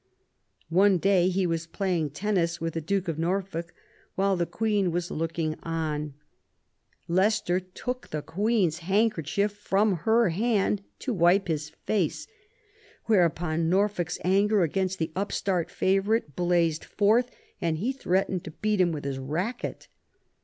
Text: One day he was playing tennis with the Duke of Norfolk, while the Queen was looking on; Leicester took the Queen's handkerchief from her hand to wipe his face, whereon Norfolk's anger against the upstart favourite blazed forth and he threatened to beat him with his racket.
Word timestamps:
One 0.71 0.97
day 0.97 1.29
he 1.29 1.45
was 1.45 1.67
playing 1.67 2.09
tennis 2.09 2.59
with 2.59 2.73
the 2.73 2.81
Duke 2.81 3.07
of 3.07 3.19
Norfolk, 3.19 3.71
while 4.15 4.35
the 4.35 4.47
Queen 4.47 4.91
was 4.91 5.11
looking 5.11 5.55
on; 5.61 6.15
Leicester 7.07 7.59
took 7.59 8.07
the 8.07 8.23
Queen's 8.23 8.79
handkerchief 8.79 9.51
from 9.55 9.97
her 9.97 10.29
hand 10.29 10.81
to 11.01 11.13
wipe 11.13 11.47
his 11.47 11.69
face, 11.69 12.25
whereon 13.07 13.69
Norfolk's 13.69 14.17
anger 14.23 14.63
against 14.63 14.97
the 14.97 15.11
upstart 15.15 15.69
favourite 15.69 16.35
blazed 16.35 16.83
forth 16.83 17.29
and 17.61 17.77
he 17.77 17.91
threatened 17.93 18.43
to 18.45 18.49
beat 18.59 18.81
him 18.81 18.91
with 18.91 19.03
his 19.05 19.19
racket. 19.19 19.87